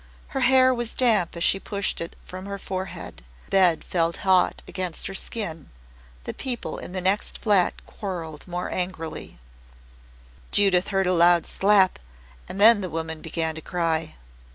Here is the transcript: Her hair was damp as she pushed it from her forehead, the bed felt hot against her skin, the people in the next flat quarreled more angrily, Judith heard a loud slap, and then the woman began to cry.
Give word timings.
Her 0.29 0.39
hair 0.39 0.73
was 0.73 0.95
damp 0.95 1.37
as 1.37 1.43
she 1.43 1.59
pushed 1.59 2.01
it 2.01 2.15
from 2.23 2.47
her 2.47 2.57
forehead, 2.57 3.23
the 3.45 3.51
bed 3.51 3.83
felt 3.83 4.17
hot 4.25 4.63
against 4.67 5.05
her 5.05 5.13
skin, 5.13 5.69
the 6.23 6.33
people 6.33 6.79
in 6.79 6.91
the 6.91 7.01
next 7.01 7.37
flat 7.37 7.85
quarreled 7.85 8.47
more 8.47 8.71
angrily, 8.71 9.37
Judith 10.49 10.87
heard 10.87 11.05
a 11.05 11.13
loud 11.13 11.45
slap, 11.45 11.99
and 12.49 12.59
then 12.59 12.81
the 12.81 12.89
woman 12.89 13.21
began 13.21 13.53
to 13.53 13.61
cry. 13.61 14.15